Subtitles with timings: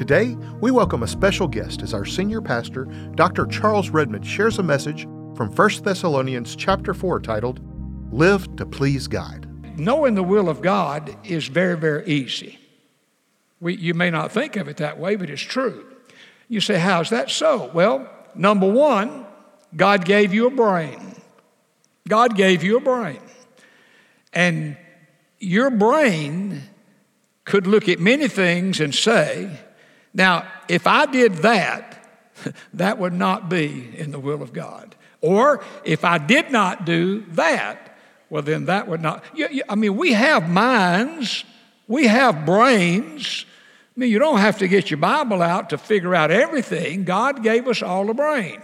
[0.00, 3.44] Today, we welcome a special guest as our senior pastor, Dr.
[3.44, 5.02] Charles Redmond, shares a message
[5.36, 7.60] from 1 Thessalonians chapter 4 titled,
[8.10, 9.46] Live to Please God.
[9.78, 12.58] Knowing the will of God is very, very easy.
[13.60, 15.84] We, you may not think of it that way, but it's true.
[16.48, 17.70] You say, How's that so?
[17.74, 19.26] Well, number one,
[19.76, 21.14] God gave you a brain.
[22.08, 23.20] God gave you a brain.
[24.32, 24.78] And
[25.40, 26.62] your brain
[27.44, 29.60] could look at many things and say,
[30.14, 32.04] now, if I did that,
[32.74, 34.94] that would not be in the will of God.
[35.20, 37.98] Or if I did not do that,
[38.30, 39.24] well, then that would not.
[39.34, 41.44] You, you, I mean, we have minds,
[41.88, 43.44] we have brains.
[43.96, 47.04] I mean, you don't have to get your Bible out to figure out everything.
[47.04, 48.62] God gave us all a brain.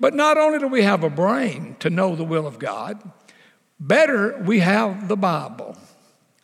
[0.00, 3.02] But not only do we have a brain to know the will of God,
[3.80, 5.76] Better, we have the Bible.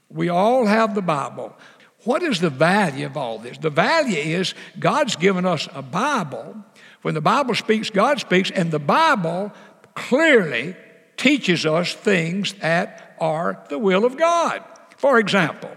[0.08, 1.56] We all have the Bible.
[2.04, 3.58] What is the value of all this?
[3.58, 6.56] The value is God's given us a Bible.
[7.02, 9.52] When the Bible speaks, God speaks, and the Bible
[9.94, 10.76] clearly
[11.16, 14.62] teaches us things that are the will of God.
[14.96, 15.70] For example,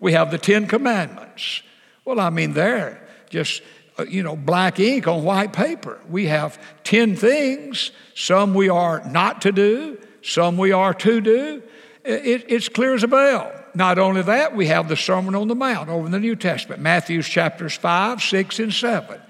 [0.00, 1.62] we have the Ten Commandments.
[2.04, 3.62] Well, I mean, they're just,
[3.98, 6.00] uh, you know, black ink on white paper.
[6.08, 11.62] We have 10 things, some we are not to do, some we are to do.
[12.04, 13.52] It, it's clear as a bell.
[13.78, 16.82] Not only that, we have the Sermon on the Mount over in the New Testament,
[16.82, 19.20] Matthew's chapters 5, 6, and 7.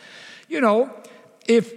[0.49, 0.91] You know,
[1.47, 1.71] if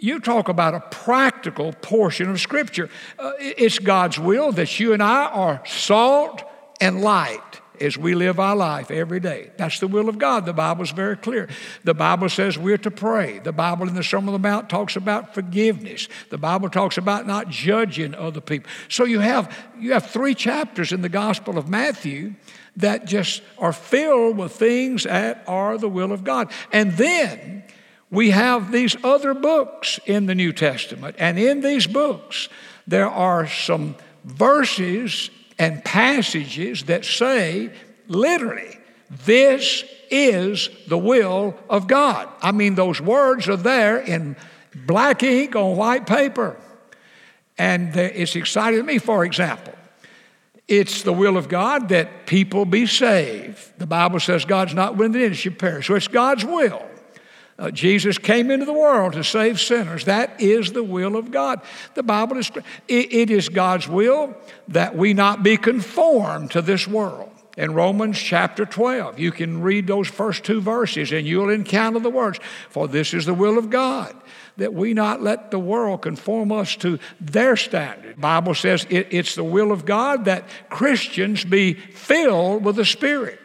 [0.00, 5.00] you talk about a practical portion of Scripture, uh, it's God's will that you and
[5.00, 6.42] I are salt
[6.80, 9.50] and light as we live our life every day.
[9.56, 10.46] That's the will of God.
[10.46, 11.48] The Bible is very clear.
[11.84, 13.38] The Bible says we're to pray.
[13.38, 16.08] The Bible in the Sermon on the Mount talks about forgiveness.
[16.28, 18.70] The Bible talks about not judging other people.
[18.88, 22.34] So you have you have three chapters in the Gospel of Matthew
[22.76, 26.52] that just are filled with things that are the will of God.
[26.72, 27.64] And then
[28.10, 31.16] we have these other books in the New Testament.
[31.18, 32.48] And in these books,
[32.86, 37.70] there are some verses and passages that say,
[38.08, 38.78] literally,
[39.26, 42.28] this is the will of God.
[42.40, 44.36] I mean, those words are there in
[44.74, 46.56] black ink on white paper.
[47.58, 49.74] And it's exciting to me, for example.
[50.66, 53.78] It's the will of God that people be saved.
[53.78, 55.88] The Bible says God's not willing that any should perish.
[55.88, 56.82] So it's God's will
[57.60, 60.06] uh, Jesus came into the world to save sinners.
[60.06, 61.60] That is the will of God.
[61.92, 62.50] The Bible is,
[62.88, 64.34] it, it is God's will
[64.68, 67.30] that we not be conformed to this world.
[67.58, 72.08] In Romans chapter 12, you can read those first two verses and you'll encounter the
[72.08, 74.16] words, For this is the will of God,
[74.56, 78.18] that we not let the world conform us to their standard.
[78.18, 83.39] Bible says it, it's the will of God that Christians be filled with the Spirit.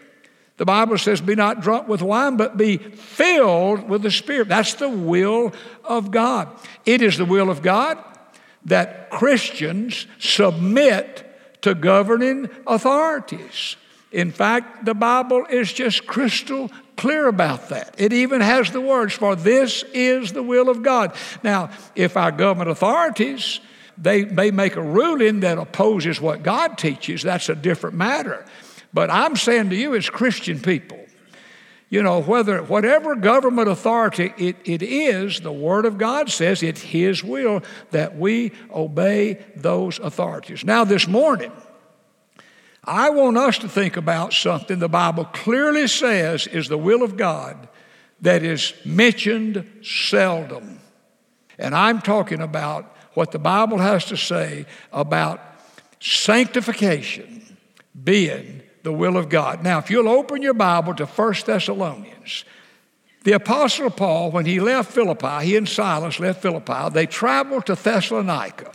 [0.57, 4.47] The Bible says, Be not drunk with wine, but be filled with the Spirit.
[4.47, 6.47] That's the will of God.
[6.85, 7.97] It is the will of God
[8.66, 11.23] that Christians submit
[11.61, 13.75] to governing authorities.
[14.11, 17.95] In fact, the Bible is just crystal clear about that.
[17.97, 21.13] It even has the words, For this is the will of God.
[21.43, 23.59] Now, if our government authorities
[23.97, 28.45] they may make a ruling that opposes what God teaches, that's a different matter.
[28.95, 31.06] But I'm saying to you, as Christian people,
[31.89, 36.81] you know, whether whatever government authority it, it is, the Word of God says it's
[36.81, 37.61] His will
[37.91, 40.63] that we obey those authorities.
[40.63, 41.51] Now, this morning,
[42.85, 47.17] I want us to think about something the Bible clearly says is the will of
[47.17, 47.67] God
[48.22, 50.79] that is mentioned seldom.
[51.59, 55.41] And I'm talking about what the Bible has to say about
[55.99, 57.58] sanctification
[58.02, 58.54] being
[58.85, 59.64] the will of God.
[59.64, 62.46] Now, if you'll open your Bible to 1 Thessalonians,
[63.23, 67.73] the Apostle Paul, when he left Philippi, he and Silas left Philippi, they traveled to
[67.73, 68.72] Thessalonica.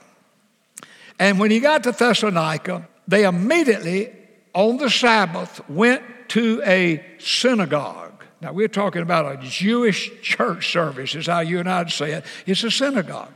[1.20, 4.10] And when he got to Thessalonica, they immediately,
[4.52, 8.24] on the Sabbath, went to a synagogue.
[8.40, 12.24] Now, we're talking about a Jewish church service, is how you and I'd say it.
[12.46, 13.32] It's a synagogue.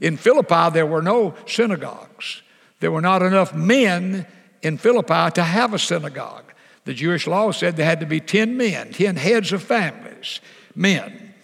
[0.00, 2.42] In Philippi, there were no synagogues.
[2.80, 4.26] There were not enough men
[4.62, 6.44] in Philippi to have a synagogue.
[6.84, 10.40] The Jewish law said there had to be 10 men, 10 heads of families,
[10.74, 11.34] men,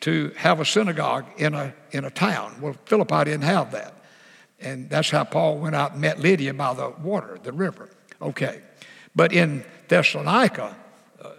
[0.00, 2.60] to have a synagogue in a, in a town.
[2.60, 3.94] Well, Philippi didn't have that.
[4.60, 7.90] And that's how Paul went out and met Lydia by the water, the river.
[8.20, 8.60] Okay.
[9.14, 10.76] But in Thessalonica,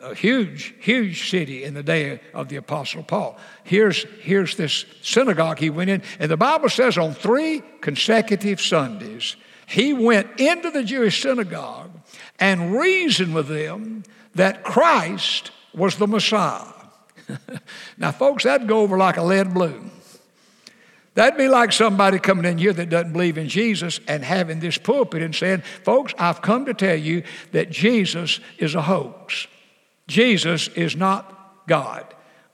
[0.01, 3.37] a huge, huge city in the day of the Apostle Paul.
[3.63, 9.35] Here's, here's this synagogue he went in, and the Bible says on three consecutive Sundays,
[9.69, 11.91] he went into the Jewish synagogue
[12.39, 16.65] and reasoned with them that Christ was the Messiah.
[17.97, 19.91] now, folks, that'd go over like a lead balloon.
[21.13, 24.79] That'd be like somebody coming in here that doesn't believe in Jesus and having this
[24.79, 27.21] pulpit and saying, Folks, I've come to tell you
[27.51, 29.45] that Jesus is a hoax.
[30.07, 32.05] Jesus is not God.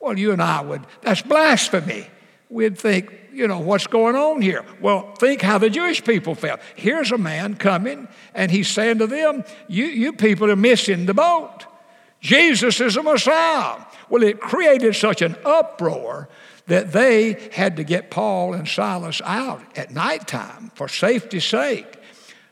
[0.01, 2.07] Well, you and I would, that's blasphemy.
[2.50, 4.63] We'd think, you know, what's going on here?
[4.80, 6.59] Well, think how the Jewish people felt.
[6.75, 11.13] Here's a man coming, and he's saying to them, You, you people are missing the
[11.13, 11.65] boat.
[12.21, 13.83] Jesus is a Messiah.
[14.09, 16.30] Well, it created such an uproar
[16.68, 22.00] that they had to get Paul and Silas out at nighttime for safety's sake.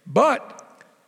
[0.05, 0.63] But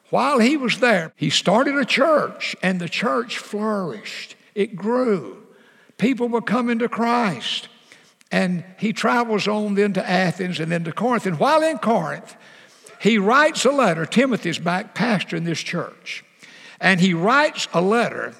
[0.10, 4.36] while he was there, he started a church, and the church flourished.
[4.54, 5.44] It grew.
[5.98, 7.68] People were coming to Christ.
[8.36, 11.26] And he travels on then to Athens and then to Corinth.
[11.26, 12.36] And while in Corinth,
[13.00, 14.06] he writes a letter.
[14.06, 16.26] Timothy's back pastor in this church.
[16.82, 18.34] And he writes a letter,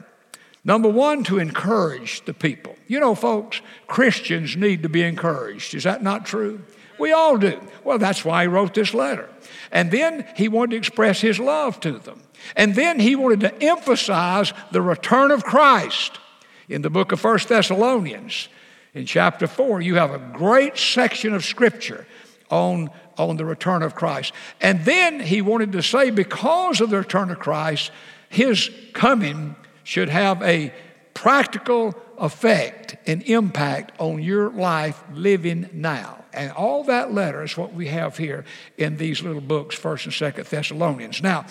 [0.66, 2.76] number one, to encourage the people.
[2.90, 5.74] You know, folks, Christians need to be encouraged.
[5.74, 6.60] Is that not true?
[7.00, 7.58] We all do.
[7.86, 9.30] Well, that's why he wrote this letter.
[9.72, 12.22] And then he wanted to express his love to them.
[12.58, 16.20] And then he wanted to emphasize the return of Christ.
[16.68, 18.50] In the book of First Thessalonians,
[18.96, 22.08] in chapter 4, you have a great section of scripture
[22.50, 24.32] on, on the return of Christ.
[24.62, 27.92] And then he wanted to say, because of the return of Christ,
[28.30, 30.74] his coming should have a
[31.14, 36.24] practical effect and impact on your life living now.
[36.34, 38.46] And all that letter is what we have here
[38.78, 41.22] in these little books, 1st and 2nd Thessalonians.
[41.22, 41.46] Now,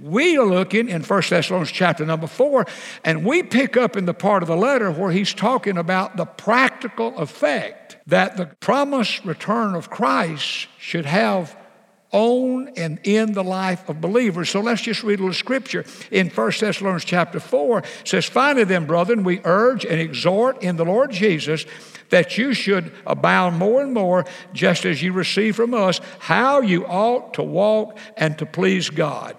[0.00, 2.66] we are looking in 1 Thessalonians chapter number 4,
[3.04, 6.26] and we pick up in the part of the letter where he's talking about the
[6.26, 11.56] practical effect that the promised return of Christ should have
[12.10, 14.48] on and in the life of believers.
[14.48, 15.84] So let's just read a little scripture.
[16.12, 20.84] In 1 Thessalonians chapter 4 says, Finally then, brethren, we urge and exhort in the
[20.84, 21.66] Lord Jesus
[22.10, 26.86] that you should abound more and more, just as you receive from us, how you
[26.86, 29.36] ought to walk and to please God.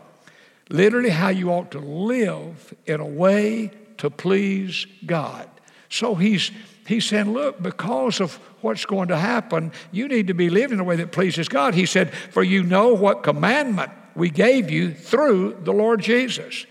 [0.70, 5.48] Literally, how you ought to live in a way to please God.
[5.90, 6.52] So he's,
[6.88, 10.80] he's saying, look, because of what's going to happen, you need to be living in
[10.80, 11.76] a way that pleases God.
[11.76, 16.66] He said, for you know what commandment we gave you through the Lord Jesus.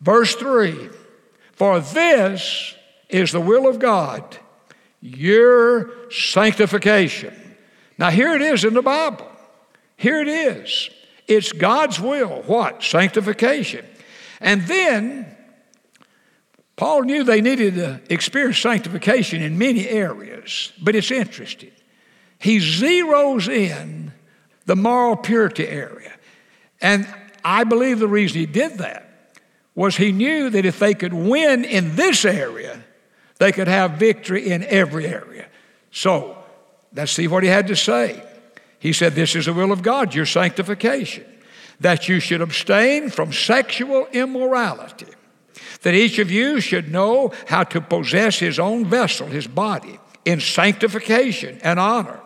[0.00, 0.90] Verse 3
[1.52, 2.74] For this
[3.08, 4.38] is the will of God
[5.04, 7.34] your sanctification.
[7.98, 9.30] Now, here it is in the Bible.
[9.96, 10.88] Here it is.
[11.26, 12.42] It's God's will.
[12.42, 12.82] What?
[12.82, 13.84] Sanctification.
[14.40, 15.34] And then,
[16.76, 21.70] Paul knew they needed to experience sanctification in many areas, but it's interesting.
[22.38, 24.12] He zeroes in
[24.66, 26.12] the moral purity area.
[26.80, 27.06] And
[27.44, 29.08] I believe the reason he did that
[29.74, 32.82] was he knew that if they could win in this area,
[33.38, 35.46] they could have victory in every area.
[35.90, 36.38] So,
[36.94, 38.22] let's see what he had to say.
[38.84, 41.24] He said, This is the will of God, your sanctification,
[41.80, 45.06] that you should abstain from sexual immorality,
[45.80, 50.38] that each of you should know how to possess his own vessel, his body, in
[50.38, 52.20] sanctification and honor,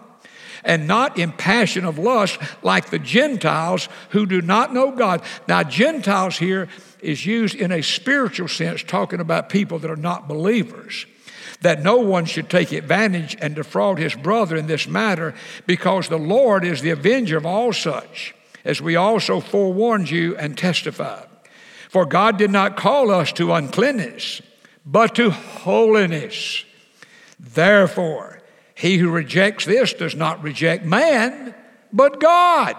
[0.65, 5.23] and not in passion of lust like the Gentiles who do not know God.
[5.47, 6.69] Now, Gentiles here
[7.01, 11.07] is used in a spiritual sense, talking about people that are not believers.
[11.63, 15.35] That no one should take advantage and defraud his brother in this matter,
[15.67, 18.35] because the Lord is the avenger of all such,
[18.65, 21.27] as we also forewarned you and testified.
[21.89, 24.43] For God did not call us to uncleanness,
[24.85, 26.65] but to holiness.
[27.41, 28.43] Therefore,
[28.75, 31.55] he who rejects this does not reject man,
[31.93, 32.77] but God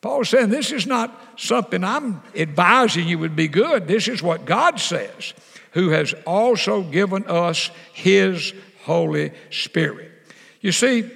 [0.00, 3.88] Paul's saying this is not something I'm advising you would be good.
[3.88, 5.34] This is what God says,
[5.72, 8.52] who has also given us His
[8.84, 10.12] Holy Spirit.
[10.60, 11.10] You see,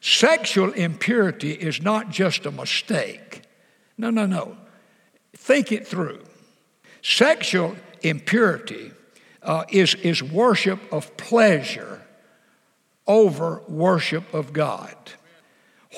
[0.00, 3.42] sexual impurity is not just a mistake.
[3.98, 4.56] No, no, no.
[5.36, 6.22] Think it through.
[7.02, 8.92] Sexual impurity
[9.42, 12.02] uh, is, is worship of pleasure
[13.06, 14.94] over worship of God.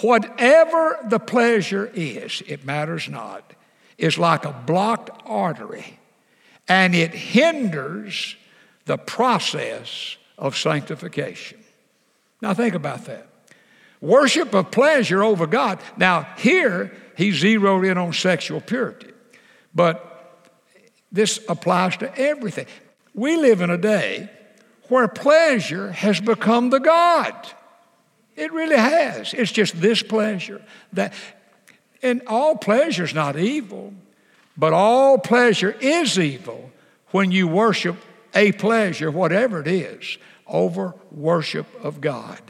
[0.01, 3.53] Whatever the pleasure is, it matters not,
[3.99, 5.99] is like a blocked artery,
[6.67, 8.37] and it hinders
[8.87, 11.59] the process of sanctification.
[12.41, 13.27] Now, think about that.
[14.01, 15.79] Worship of pleasure over God.
[15.97, 19.13] Now, here, he zeroed in on sexual purity,
[19.75, 20.09] but
[21.13, 22.67] this applies to everything.
[23.15, 24.31] We live in a day
[24.89, 27.35] where pleasure has become the God.
[28.37, 29.35] It really has.
[29.35, 30.63] It's just this pleasure
[30.93, 31.13] that,
[32.03, 33.95] and all pleasure is not evil,
[34.57, 36.71] but all pleasure is evil
[37.11, 37.97] when you worship
[38.35, 42.41] a pleasure, whatever it is, over worship of God.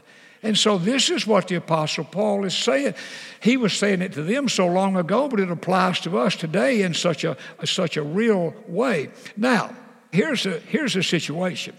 [0.44, 2.94] And so, this is what the Apostle Paul is saying.
[3.40, 6.82] He was saying it to them so long ago, but it applies to us today
[6.82, 9.10] in such a, such a real way.
[9.36, 9.70] Now,
[10.10, 11.76] here's a, here's a situation.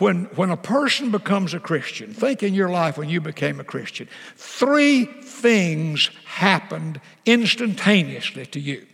[0.00, 3.64] When, when a person becomes a Christian, think in your life when you became a
[3.64, 8.86] Christian, three things happened instantaneously to you.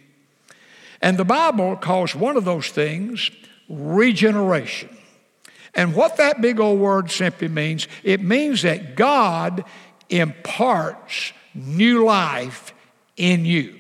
[1.01, 3.31] And the Bible calls one of those things
[3.69, 4.89] regeneration.
[5.77, 9.65] And what that big old word simply means, it means that God
[10.09, 12.75] imparts new life
[13.17, 13.79] in you.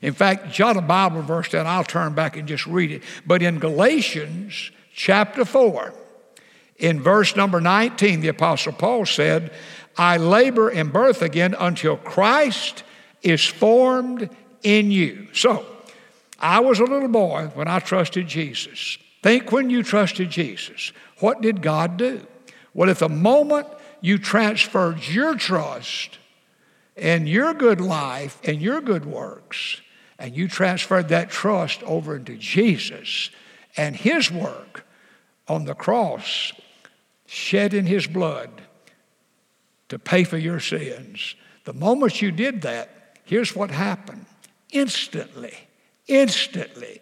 [0.00, 1.66] In fact, jot a Bible verse down.
[1.66, 3.02] I'll turn back and just read it.
[3.26, 5.92] But in Galatians chapter 4,
[6.82, 9.52] in verse number 19, the Apostle Paul said,
[9.96, 12.82] I labor in birth again until Christ
[13.22, 14.28] is formed
[14.64, 15.28] in you.
[15.32, 15.64] So,
[16.40, 18.98] I was a little boy when I trusted Jesus.
[19.22, 20.92] Think when you trusted Jesus.
[21.20, 22.26] What did God do?
[22.74, 23.68] Well, at the moment
[24.00, 26.18] you transferred your trust
[26.96, 29.80] and your good life and your good works,
[30.18, 33.30] and you transferred that trust over into Jesus
[33.76, 34.84] and His work
[35.46, 36.52] on the cross,
[37.32, 38.50] shedding His blood
[39.88, 41.34] to pay for your sins.
[41.64, 44.26] The moment you did that, here's what happened
[44.70, 45.54] instantly,
[46.06, 47.00] instantly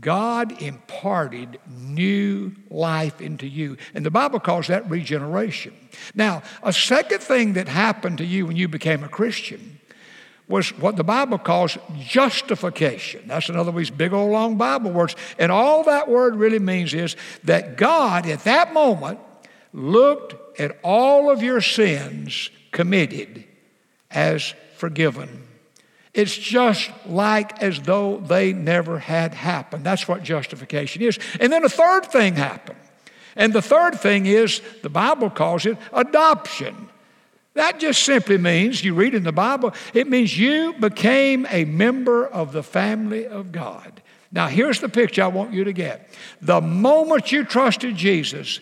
[0.00, 3.76] God imparted new life into you.
[3.94, 5.74] And the Bible calls that regeneration.
[6.14, 9.80] Now, a second thing that happened to you when you became a Christian
[10.46, 13.22] was what the Bible calls justification.
[13.26, 15.14] That's another of these big old long Bible words.
[15.38, 19.20] And all that word really means is that God at that moment
[19.72, 23.44] looked at all of your sins committed
[24.10, 25.48] as forgiven
[26.18, 29.84] it's just like as though they never had happened.
[29.84, 31.16] That's what justification is.
[31.38, 32.80] And then a third thing happened.
[33.36, 36.88] And the third thing is, the Bible calls it adoption.
[37.54, 42.26] That just simply means, you read in the Bible, it means you became a member
[42.26, 44.02] of the family of God.
[44.32, 46.10] Now, here's the picture I want you to get.
[46.42, 48.58] The moment you trusted Jesus,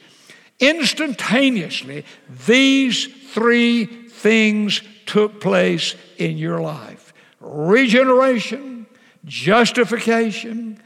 [0.61, 2.05] instantaneously,
[2.47, 8.87] these three things took place in your life regeneration,
[9.25, 10.83] justification,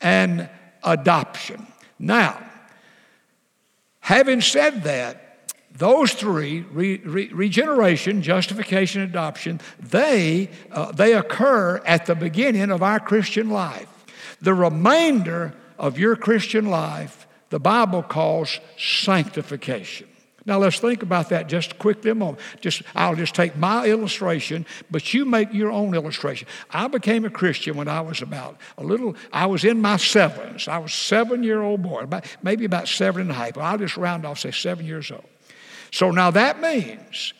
[0.00, 0.48] and
[0.82, 1.66] adoption.
[1.98, 2.38] Now,
[4.00, 5.32] having said that,
[5.74, 12.82] those three re, re, regeneration justification adoption they uh, they occur at the beginning of
[12.82, 13.88] our christian life
[14.42, 20.08] the remainder of your christian life the bible calls sanctification
[20.44, 22.40] now let's think about that just quickly a moment.
[22.60, 26.48] Just I'll just take my illustration, but you make your own illustration.
[26.70, 29.14] I became a Christian when I was about a little.
[29.32, 30.66] I was in my sevens.
[30.66, 33.56] I was seven year old boy, about, maybe about seven and a half.
[33.56, 35.24] I'll just round off say seven years old.
[35.92, 37.34] So now that means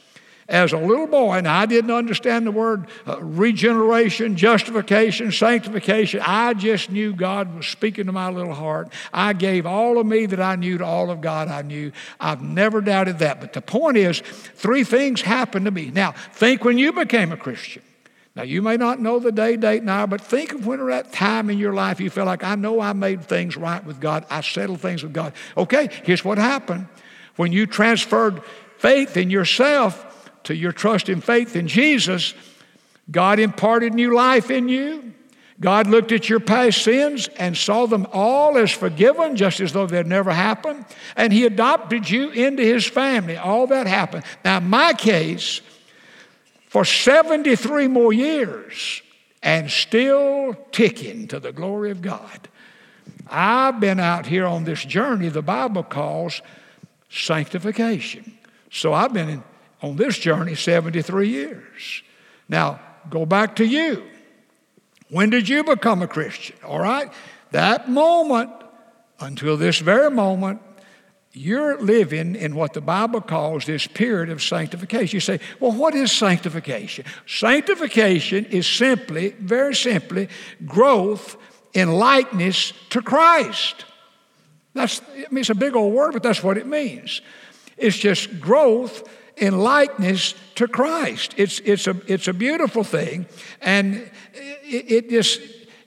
[0.48, 6.20] as a little boy, and I didn't understand the word uh, regeneration, justification, sanctification.
[6.24, 8.92] I just knew God was speaking to my little heart.
[9.12, 11.92] I gave all of me that I knew to all of God I knew.
[12.20, 13.40] I've never doubted that.
[13.40, 15.90] But the point is, three things happened to me.
[15.90, 17.82] Now, think when you became a Christian.
[18.34, 20.86] Now, you may not know the day, date, and hour, but think of when at
[20.86, 24.00] that time in your life you feel like, I know I made things right with
[24.00, 24.24] God.
[24.30, 25.34] I settled things with God.
[25.54, 26.88] Okay, here's what happened.
[27.36, 28.42] When you transferred
[28.78, 30.11] faith in yourself,
[30.44, 32.34] to your trust and faith in Jesus,
[33.10, 35.14] God imparted new life in you.
[35.60, 39.86] God looked at your past sins and saw them all as forgiven, just as though
[39.86, 40.84] they'd never happened.
[41.16, 43.36] And He adopted you into His family.
[43.36, 44.24] All that happened.
[44.44, 45.60] Now, my case,
[46.68, 49.02] for 73 more years,
[49.42, 52.48] and still ticking to the glory of God,
[53.28, 56.42] I've been out here on this journey the Bible calls
[57.08, 58.38] sanctification.
[58.70, 59.44] So I've been in
[59.82, 62.02] on this journey 73 years.
[62.48, 64.04] Now, go back to you.
[65.08, 66.56] When did you become a Christian?
[66.64, 67.12] All right?
[67.50, 68.50] That moment,
[69.20, 70.62] until this very moment,
[71.34, 75.16] you're living in what the Bible calls this period of sanctification.
[75.16, 77.04] You say, well, what is sanctification?
[77.26, 80.28] Sanctification is simply, very simply,
[80.64, 81.36] growth
[81.72, 83.86] in likeness to Christ.
[84.74, 87.22] That's, I mean, it's a big old word, but that's what it means.
[87.76, 91.34] It's just growth in likeness to Christ.
[91.36, 93.26] It's, it's, a, it's a beautiful thing,
[93.60, 95.40] and it, it just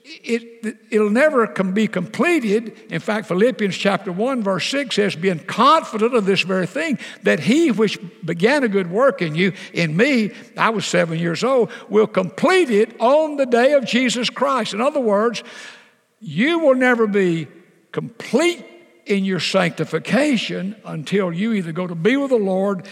[0.06, 2.76] it, it'll never be completed.
[2.90, 7.40] In fact, Philippians chapter 1, verse 6 says, Being confident of this very thing, that
[7.40, 11.70] he which began a good work in you, in me, I was seven years old,
[11.88, 14.74] will complete it on the day of Jesus Christ.
[14.74, 15.42] In other words,
[16.20, 17.48] you will never be
[17.92, 18.64] complete
[19.06, 22.86] in your sanctification until you either go to be with the Lord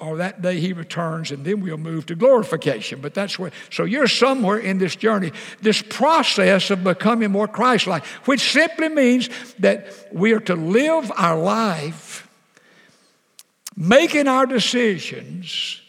[0.00, 3.00] or that day he returns, and then we'll move to glorification.
[3.00, 7.86] But that's where, so you're somewhere in this journey, this process of becoming more Christ
[7.86, 9.28] like, which simply means
[9.58, 12.28] that we are to live our life
[13.76, 15.80] making our decisions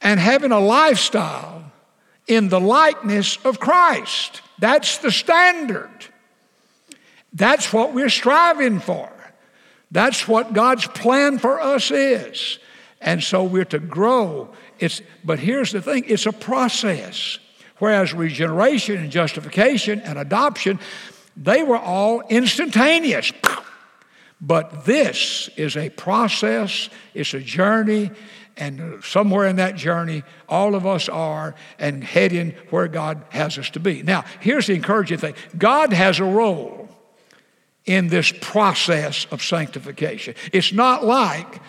[0.00, 1.70] and having a lifestyle
[2.26, 4.40] in the likeness of Christ.
[4.58, 5.90] That's the standard.
[7.32, 9.10] That's what we're striving for.
[9.90, 12.58] That's what God's plan for us is.
[13.00, 14.50] And so we're to grow.
[14.78, 17.38] It's, but here's the thing it's a process.
[17.78, 20.78] Whereas regeneration and justification and adoption,
[21.36, 23.32] they were all instantaneous.
[24.40, 28.10] But this is a process, it's a journey,
[28.56, 33.70] and somewhere in that journey, all of us are and heading where God has us
[33.70, 34.02] to be.
[34.02, 36.88] Now, here's the encouraging thing God has a role
[37.86, 40.34] in this process of sanctification.
[40.52, 41.60] It's not like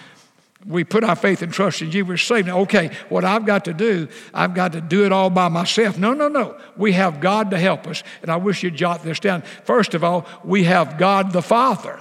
[0.65, 2.48] we put our faith and trust in Jesus, we're saved.
[2.48, 5.98] Now, okay, what I've got to do, I've got to do it all by myself.
[5.98, 6.58] No, no, no.
[6.77, 8.03] We have God to help us.
[8.22, 9.41] And I wish you'd jot this down.
[9.63, 12.00] First of all, we have God the Father.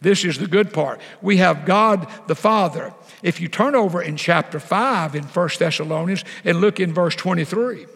[0.00, 1.00] This is the good part.
[1.20, 2.92] We have God the Father.
[3.22, 7.86] If you turn over in chapter 5 in 1 Thessalonians and look in verse 23,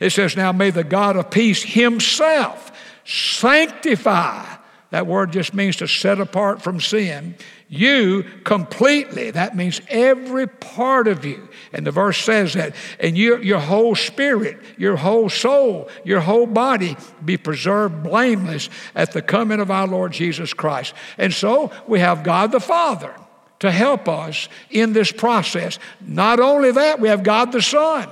[0.00, 2.70] it says, Now may the God of peace himself
[3.04, 4.46] sanctify.
[4.90, 7.34] That word just means to set apart from sin
[7.72, 9.30] you completely.
[9.30, 11.48] That means every part of you.
[11.72, 12.74] And the verse says that.
[12.98, 19.12] And your, your whole spirit, your whole soul, your whole body be preserved blameless at
[19.12, 20.94] the coming of our Lord Jesus Christ.
[21.16, 23.14] And so we have God the Father
[23.60, 25.78] to help us in this process.
[26.00, 28.08] Not only that, we have God the Son.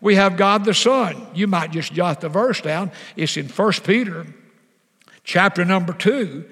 [0.00, 1.28] We have God the Son.
[1.32, 2.90] You might just jot the verse down.
[3.14, 4.26] It's in 1 Peter
[5.22, 6.44] chapter number 2,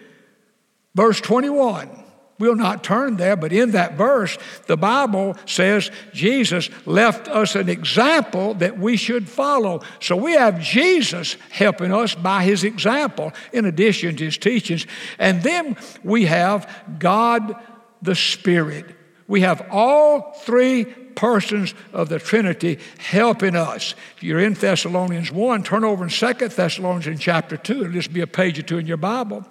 [0.95, 2.05] verse 21.
[2.39, 7.69] We'll not turn there, but in that verse, the Bible says Jesus left us an
[7.69, 9.83] example that we should follow.
[10.01, 14.87] So we have Jesus helping us by his example, in addition to his teachings.
[15.19, 17.57] And then we have God
[18.03, 18.87] the Spirit.
[19.27, 20.87] We have all three
[21.19, 23.97] persons of the Trinity helping us.
[24.17, 27.81] If you're in Thessalonians 1, turn over in 2 Thessalonians in chapter 2.
[27.81, 29.45] It'll just be a page or two in your Bible.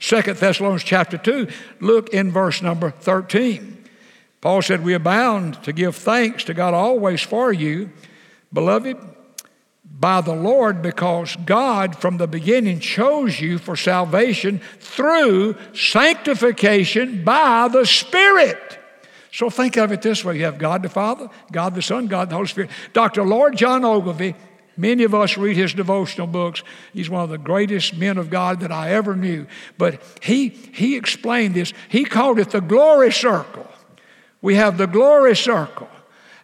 [0.00, 1.48] Second Thessalonians chapter 2,
[1.80, 3.86] look in verse number 13.
[4.42, 7.90] Paul said, We abound to give thanks to God always for you,
[8.52, 8.98] beloved,
[9.98, 17.68] by the Lord, because God from the beginning chose you for salvation through sanctification by
[17.68, 18.78] the Spirit.
[19.34, 22.30] So think of it this way you have God the Father, God the Son, God
[22.30, 22.70] the Holy Spirit.
[22.92, 23.24] Dr.
[23.24, 24.34] Lloyd John Ogilvie
[24.76, 26.62] Many of us read his devotional books.
[26.92, 29.46] He's one of the greatest men of God that I ever knew.
[29.78, 31.72] But he, he explained this.
[31.88, 33.70] He called it the glory circle.
[34.42, 35.88] We have the glory circle.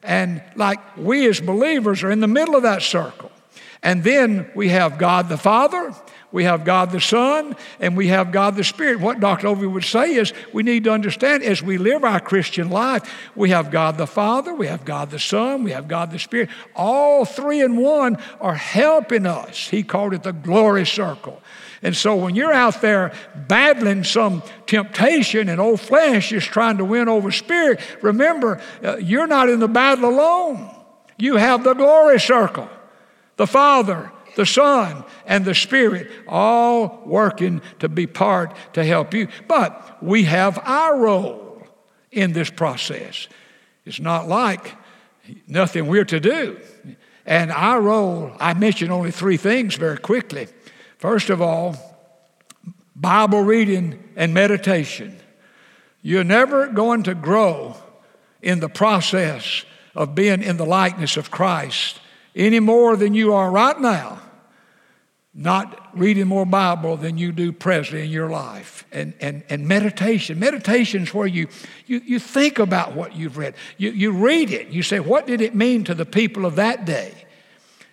[0.03, 3.33] And like we as believers are in the middle of that circle.
[3.83, 5.95] And then we have God the Father,
[6.33, 9.01] we have God the Son, and we have God the Spirit.
[9.01, 9.49] What Dr.
[9.49, 13.51] Ogilvie would say is we need to understand as we live our Christian life, we
[13.51, 16.49] have God the Father, we have God the Son, we have God the Spirit.
[16.77, 19.69] All three in one are helping us.
[19.69, 21.43] He called it the glory circle.
[21.83, 26.85] And so when you're out there battling some temptation and old flesh is trying to
[26.85, 30.71] win over spirit, remember, uh, you're not in the battle alone.
[31.19, 32.69] You have the glory circle,
[33.37, 39.29] the Father, the Son, and the Spirit all working to be part to help you.
[39.49, 41.67] But we have our role
[42.11, 43.29] in this process.
[43.85, 44.75] It's not like
[45.47, 46.61] nothing we're to do.
[47.27, 50.49] And our role, I mentioned only three things very quickly.
[50.99, 51.77] First of all,
[52.97, 55.19] Bible reading and meditation.
[56.03, 57.77] You're never going to grow
[58.43, 59.65] in the process
[59.95, 62.01] of being in the likeness of Christ
[62.35, 64.21] any more than you are right now
[65.33, 68.85] not reading more Bible than you do presently in your life.
[68.91, 70.41] And, and, and meditation.
[70.41, 71.49] Meditation is where you,
[71.87, 73.55] you, you think about what you've read.
[73.77, 74.69] You, you read it.
[74.69, 77.15] You say, what did it mean to the people of that day?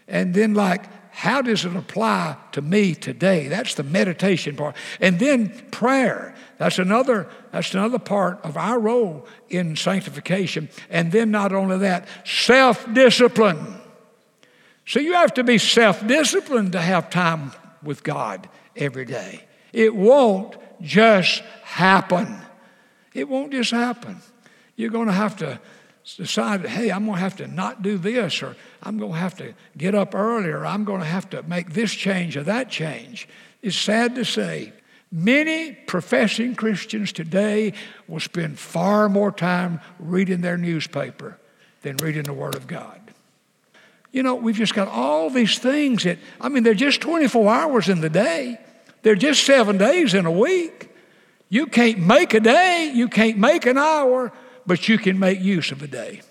[0.07, 3.47] And then, like, how does it apply to me today?
[3.47, 4.75] That's the meditation part.
[4.99, 6.33] And then prayer.
[6.57, 10.69] That's another, that's another part of our role in sanctification.
[10.89, 13.76] And then not only that, self-discipline.
[14.87, 17.51] So you have to be self-disciplined to have time
[17.83, 19.43] with God every day.
[19.73, 22.37] It won't just happen.
[23.13, 24.21] It won't just happen.
[24.77, 25.59] You're going to have to
[26.15, 29.35] decide, hey, I'm going to have to not do this, or I'm going to have
[29.39, 32.69] to get up earlier, or I'm going to have to make this change or that
[32.69, 33.27] change.
[33.61, 34.71] It's sad to say,
[35.11, 37.73] many professing Christians today
[38.07, 41.37] will spend far more time reading their newspaper
[41.81, 43.01] than reading the Word of God.
[44.17, 47.87] You know, we've just got all these things that, I mean, they're just 24 hours
[47.87, 48.59] in the day,
[49.03, 50.89] they're just seven days in a week.
[51.49, 54.33] You can't make a day, you can't make an hour,
[54.65, 56.21] but you can make use of a day.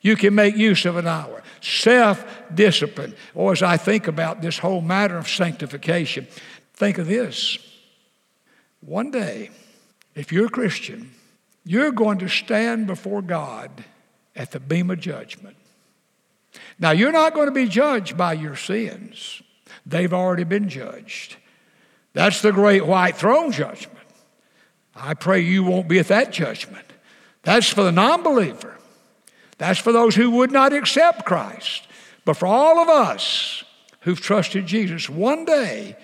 [0.00, 1.44] You can make use of an hour.
[1.60, 3.14] Self discipline.
[3.32, 6.26] Or as I think about this whole matter of sanctification,
[6.74, 7.58] think of this.
[8.80, 9.50] One day,
[10.16, 11.12] if you're a Christian,
[11.64, 13.84] you're going to stand before God
[14.34, 15.55] at the beam of judgment.
[16.78, 19.42] Now, you're not going to be judged by your sins,
[19.84, 21.36] they've already been judged.
[22.12, 23.96] That's the great white throne judgment.
[24.94, 26.86] I pray you won't be at that judgment.
[27.42, 28.78] That's for the non believer.
[29.58, 31.86] That's for those who would not accept Christ.
[32.24, 33.64] But for all of us
[34.00, 35.96] who've trusted Jesus, one day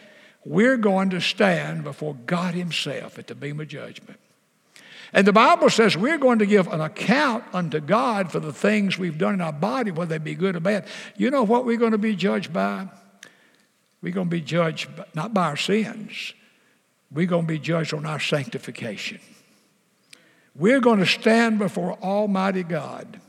[0.44, 4.20] we're going to stand before God Himself at the beam of judgment.
[5.12, 8.98] And the Bible says we're going to give an account unto God for the things
[8.98, 10.86] we've done in our body, whether they be good or bad.
[11.16, 12.88] You know what we're going to be judged by?
[14.00, 16.32] We're going to be judged not by our sins,
[17.10, 19.20] we're going to be judged on our sanctification.
[20.54, 23.20] We're going to stand before Almighty God.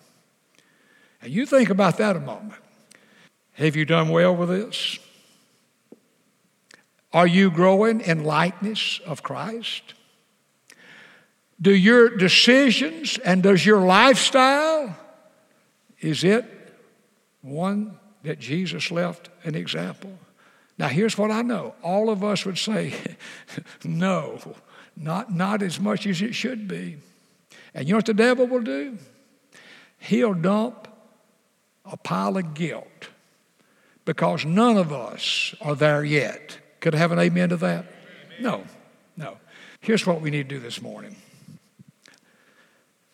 [1.22, 2.62] And you think about that a moment.
[3.54, 5.00] Have you done well with this?
[7.14, 9.94] Are you growing in likeness of Christ?
[11.62, 14.96] Do your decisions and does your lifestyle,
[16.00, 16.46] is it
[17.42, 20.18] one that Jesus left an example?
[20.78, 21.76] Now, here's what I know.
[21.84, 22.94] All of us would say,
[23.84, 24.40] no,
[24.98, 26.98] not, not as much as it should be.
[27.74, 28.98] And you know what the devil will do?
[30.00, 30.88] He'll dump
[31.86, 33.10] a pile of guilt
[34.06, 36.58] because none of us are there yet.
[36.80, 37.86] Could I have an amen to that?
[38.40, 38.64] No,
[39.16, 39.38] no.
[39.80, 41.16] Here's what we need to do this morning.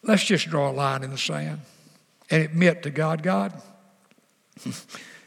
[0.10, 1.62] Let's just draw a line in the sand
[2.32, 3.54] and admit to God, God,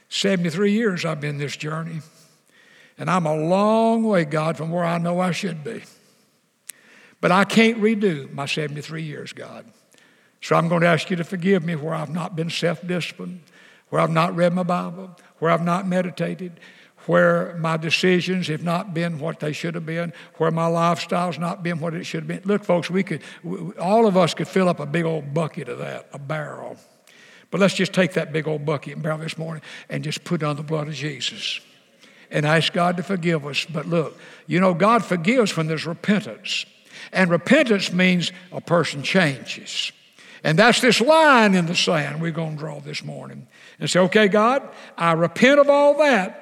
[0.08, 2.00] 73 years I've been this journey,
[2.98, 5.84] and I'm a long way, God, from where I know I should be.
[7.20, 9.66] But I can't redo my 73 years, God.
[10.40, 13.42] So I'm going to ask you to forgive me where I've not been self disciplined,
[13.90, 16.58] where I've not read my Bible, where I've not meditated,
[17.06, 21.62] where my decisions have not been what they should have been, where my lifestyle's not
[21.62, 22.42] been what it should have been.
[22.44, 23.22] Look, folks, we could,
[23.78, 26.76] all of us could fill up a big old bucket of that, a barrel.
[27.50, 30.42] But let's just take that big old bucket and barrel this morning and just put
[30.42, 31.60] on the blood of Jesus
[32.30, 33.66] and ask God to forgive us.
[33.66, 36.64] But look, you know, God forgives when there's repentance.
[37.12, 39.92] And repentance means a person changes.
[40.44, 43.46] And that's this line in the sand we're going to draw this morning.
[43.78, 46.41] And say, okay, God, I repent of all that.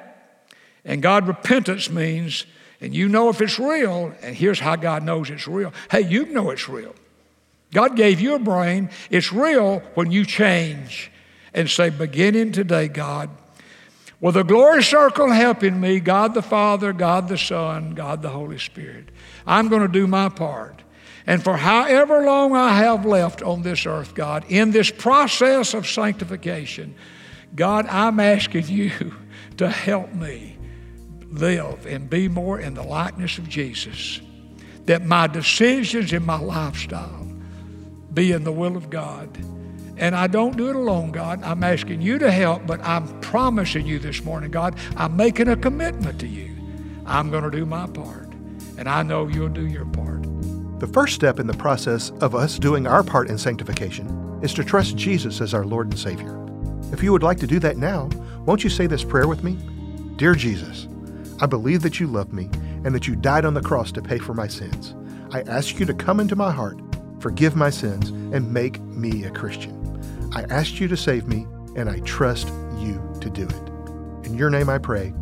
[0.85, 2.47] And God, repentance means,
[2.81, 5.73] and you know if it's real, and here's how God knows it's real.
[5.91, 6.95] Hey, you know it's real.
[7.73, 8.91] God gave you a brain.
[9.11, 11.11] It's real when you change
[11.55, 13.31] and say, beginning today, God,
[14.21, 18.59] with a glory circle helping me, God the Father, God the Son, God the Holy
[18.59, 19.09] Spirit.
[19.47, 20.83] I'm going to do my part.
[21.27, 25.87] And for however long I have left on this earth, God, in this process of
[25.87, 26.95] sanctification,
[27.55, 29.15] God, I'm asking you
[29.59, 30.57] to help me
[31.31, 34.21] live and be more in the likeness of Jesus.
[34.87, 37.27] That my decisions and my lifestyle
[38.13, 39.39] be in the will of God.
[39.97, 41.43] And I don't do it alone, God.
[41.43, 45.57] I'm asking you to help, but I'm promising you this morning, God, I'm making a
[45.57, 46.57] commitment to you.
[47.07, 48.31] I'm going to do my part
[48.81, 50.23] and I know you'll do your part.
[50.81, 54.65] The first step in the process of us doing our part in sanctification is to
[54.65, 56.35] trust Jesus as our Lord and Savior.
[56.91, 58.09] If you would like to do that now,
[58.47, 59.59] won't you say this prayer with me?
[60.17, 60.89] Dear Jesus,
[61.41, 62.51] I believe that you love me
[62.85, 64.95] and that you died on the cross to pay for my sins.
[65.33, 66.81] I ask you to come into my heart,
[67.21, 69.77] forgive my sins, and make me a Christian.
[70.35, 72.49] I ask you to save me, and I trust
[72.79, 74.27] you to do it.
[74.27, 75.13] In your name I pray,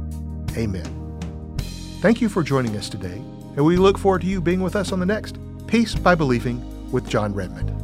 [0.57, 1.57] amen.
[2.01, 3.23] Thank you for joining us today
[3.59, 6.93] and we look forward to you being with us on the next Peace by Believing
[6.93, 7.78] with John Redmond.